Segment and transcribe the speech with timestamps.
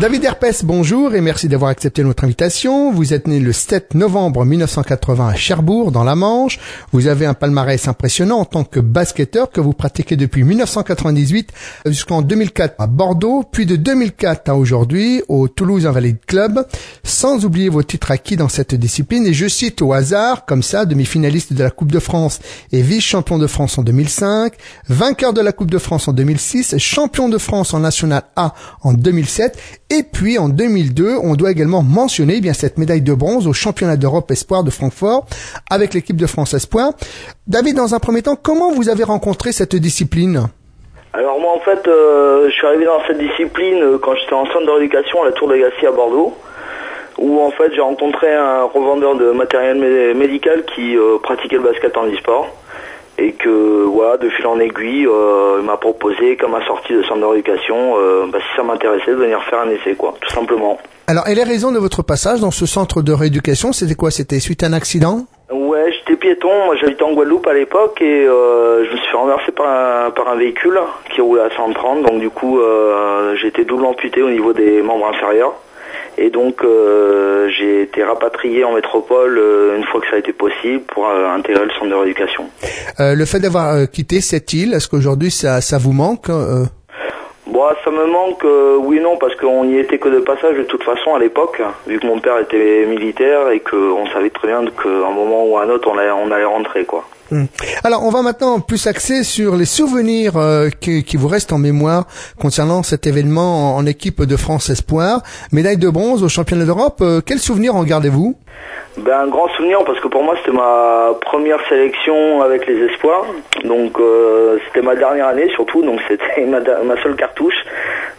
[0.00, 2.90] David Herpes, bonjour et merci d'avoir accepté notre invitation.
[2.90, 6.58] Vous êtes né le 7 novembre 1980 à Cherbourg, dans la Manche.
[6.90, 11.52] Vous avez un palmarès impressionnant en tant que basketteur que vous pratiquez depuis 1998
[11.84, 16.66] jusqu'en 2004 à Bordeaux, puis de 2004 à aujourd'hui au Toulouse Invalid Club,
[17.04, 19.26] sans oublier vos titres acquis dans cette discipline.
[19.26, 22.40] Et je cite au hasard, comme ça, demi-finaliste de la Coupe de France
[22.72, 24.54] et vice-champion de France en 2005,
[24.88, 28.94] vainqueur de la Coupe de France en 2006, champion de France en National A en
[28.94, 29.58] 2007
[29.90, 33.52] et puis en 2002, on doit également mentionner eh bien cette médaille de bronze au
[33.52, 35.26] championnat d'Europe Espoir de Francfort
[35.68, 36.92] avec l'équipe de France Espoir.
[37.48, 40.46] David, dans un premier temps, comment vous avez rencontré cette discipline?
[41.12, 44.46] Alors moi en fait, euh, je suis arrivé dans cette discipline euh, quand j'étais en
[44.46, 46.36] centre de rééducation à la Tour de Gassi à Bordeaux
[47.18, 51.96] où en fait j'ai rencontré un revendeur de matériel médical qui euh, pratiquait le basket
[51.96, 52.46] en e-sport
[53.20, 57.02] et que voilà, de fil en aiguille, euh, il m'a proposé, comme ma sortie de
[57.02, 60.78] centre d'éducation, euh, bah, si ça m'intéressait, de venir faire un essai, quoi, tout simplement.
[61.06, 64.10] Alors, et les raisons de votre passage dans ce centre de rééducation, c'était quoi?
[64.10, 65.26] C'était suite à un accident?
[65.52, 69.16] Ouais, j'étais piéton, moi j'habitais en Guadeloupe à l'époque et euh, je me suis fait
[69.16, 70.78] renverser par un, par un véhicule
[71.12, 72.60] qui roulait à 130, donc du coup
[73.34, 75.54] j'ai été double amputé au niveau des membres inférieurs.
[76.18, 80.32] Et donc euh, j'ai été rapatrié en métropole euh, une fois que ça a été
[80.32, 82.44] possible pour euh, intégrer le centre de rééducation.
[82.98, 86.28] le fait d'avoir quitté cette île, est-ce qu'aujourd'hui ça, ça vous manque
[87.84, 88.44] Ça me manque,
[88.78, 91.98] oui non, parce qu'on n'y était que de passage de toute façon à l'époque, vu
[91.98, 95.64] que mon père était militaire et qu'on savait très bien qu'à un moment ou à
[95.64, 97.04] un autre on allait, on allait rentrer quoi.
[97.30, 97.44] Hmm.
[97.84, 102.06] Alors, on va maintenant plus axer sur les souvenirs euh, qui, vous restent en mémoire
[102.40, 105.22] concernant cet événement en, équipe de France Espoir.
[105.52, 106.98] Médaille de bronze au championnat d'Europe.
[107.02, 108.36] Euh, quel souvenir en gardez-vous?
[108.96, 113.24] Ben, un grand souvenir parce que pour moi c'était ma première sélection avec les espoirs.
[113.64, 117.54] Donc euh, c'était ma dernière année surtout, donc c'était ma, seule cartouche.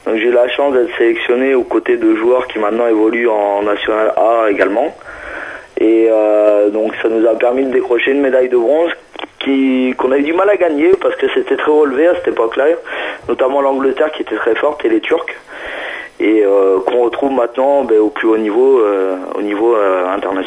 [0.06, 3.64] Donc j'ai eu la chance d'être sélectionné aux côtés de joueurs qui maintenant évoluent en
[3.64, 4.96] National A également.
[5.78, 8.92] Et euh, donc ça nous a permis de décrocher une médaille de bronze
[9.98, 12.66] qu'on a eu du mal à gagner parce que c'était très relevé à cette époque-là,
[13.28, 15.26] notamment l'Angleterre qui était très forte et les Turcs
[16.20, 18.80] et euh, qu'on retrouve maintenant ben, au plus haut niveau,
[19.34, 19.71] au niveau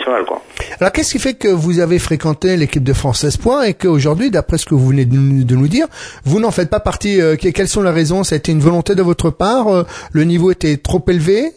[0.04, 0.24] international.
[0.24, 0.42] Quoi.
[0.80, 4.58] Alors qu'est-ce qui fait que vous avez fréquenté l'équipe de France Espoir et qu'aujourd'hui, d'après
[4.58, 5.16] ce que vous venez de
[5.54, 5.86] nous dire,
[6.24, 8.24] vous n'en faites pas partie Quelles sont les raisons?
[8.24, 9.66] Ça a été une volonté de votre part
[10.12, 11.52] Le niveau était trop élevé?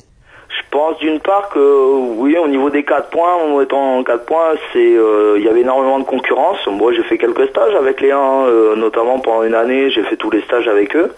[0.50, 4.54] Je pense d'une part que oui, au niveau des 4 points, en étant 4 points,
[4.72, 6.58] c'est euh, il y avait énormément de concurrence.
[6.68, 10.16] Moi, j'ai fait quelques stages avec les 1, euh, notamment pendant une année, j'ai fait
[10.16, 11.12] tous les stages avec eux.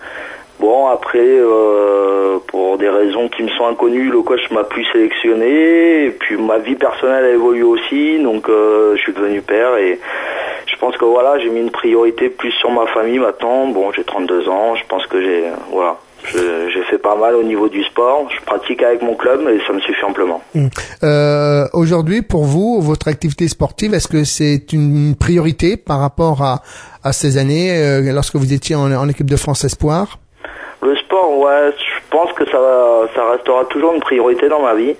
[0.60, 6.06] Bon, après, euh, pour des raisons qui me sont inconnues, le coach m'a plus sélectionné,
[6.06, 10.00] et puis ma vie personnelle a évolué aussi, donc je suis devenu père, et
[10.66, 13.68] je pense que voilà, j'ai mis une priorité plus sur ma famille maintenant.
[13.68, 17.70] Bon, j'ai 32 ans, je pense que j'ai, voilà, j'ai fait pas mal au niveau
[17.70, 18.30] du sport.
[18.30, 20.42] Je pratique avec mon club et ça me suffit amplement.
[20.54, 20.68] Hmm.
[21.04, 26.62] Euh, Aujourd'hui, pour vous, votre activité sportive, est-ce que c'est une priorité par rapport à,
[27.04, 30.20] à ces années euh, lorsque vous étiez en, en, équipe de France Espoir?
[31.10, 34.96] Sport, ouais, je pense que ça, ça restera toujours une priorité dans ma vie.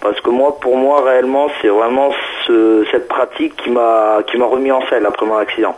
[0.00, 2.12] Parce que moi, pour moi, réellement, c'est vraiment
[2.46, 5.74] ce, cette pratique qui m'a remis en selle après mon accident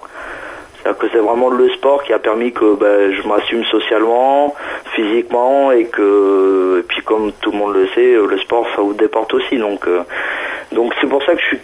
[0.95, 4.55] que c'est vraiment le sport qui a permis que ben, je m'assume socialement,
[4.95, 8.95] physiquement et que et puis comme tout le monde le sait, le sport ça vous
[8.95, 9.59] déporte aussi.
[9.59, 10.03] Donc euh,
[10.73, 11.61] donc c'est pour ça que je suis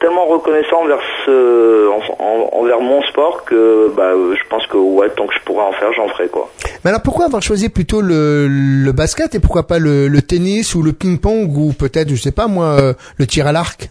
[0.00, 5.34] tellement reconnaissant envers ce, envers mon sport que bah, je pense que ouais tant que
[5.34, 6.50] je pourrais en faire j'en ferai quoi.
[6.84, 10.74] Mais alors pourquoi avoir choisi plutôt le, le basket et pourquoi pas le, le tennis
[10.74, 13.90] ou le ping-pong ou peut-être je sais pas moi euh, le tir à l'arc?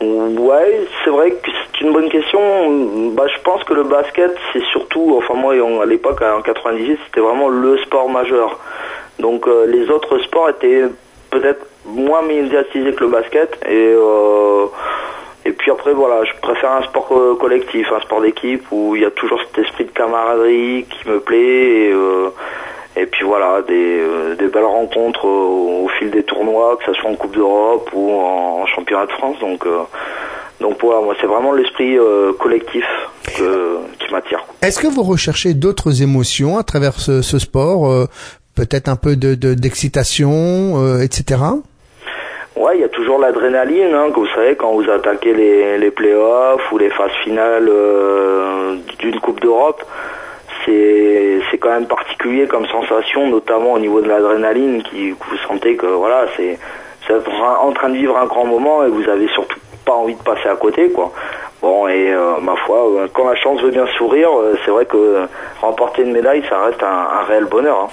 [0.00, 3.10] Ouais, c'est vrai que c'est une bonne question.
[3.14, 7.20] Bah, je pense que le basket, c'est surtout, enfin moi à l'époque en 98, c'était
[7.20, 8.58] vraiment le sport majeur.
[9.18, 10.84] Donc euh, les autres sports étaient
[11.30, 14.66] peut-être moins médiatisés que le basket et euh,
[15.46, 19.04] et puis après voilà, je préfère un sport collectif, un sport d'équipe où il y
[19.04, 22.30] a toujours cet esprit de camaraderie qui me plaît et, euh,
[22.96, 24.00] et puis voilà des,
[24.38, 28.66] des belles rencontres au, fil des tournois, que ce soit en Coupe d'Europe ou en,
[28.66, 29.38] championnat de France.
[29.40, 29.64] Donc
[30.60, 32.84] donc voilà, moi c'est vraiment l'esprit euh, collectif
[33.34, 34.44] qui m'attire.
[34.62, 38.06] Est-ce que vous recherchez d'autres émotions à travers ce, sport euh,
[38.54, 41.42] Peut-être un peu de d'excitation, euh, etc.
[42.56, 45.90] Ouais, il y a toujours l'adrénaline, hein, que vous savez, quand vous attaquez les, les
[45.90, 47.70] playoffs ou les phases finales
[48.98, 49.84] d'une Coupe d'Europe,
[50.64, 55.76] c'est c'est quand même particulier comme sensation, notamment au niveau de l'adrénaline, qui vous sentez
[55.76, 56.58] que voilà, c'est
[57.10, 60.48] en train de vivre un grand moment et vous avez surtout pas envie de passer
[60.48, 61.12] à côté, quoi.
[61.62, 64.84] Bon, et euh, ma foi, euh, quand la chance veut bien sourire, euh, c'est vrai
[64.84, 65.26] que
[65.60, 67.84] remporter une médaille, ça reste un, réel bonheur.
[67.84, 67.88] Hein.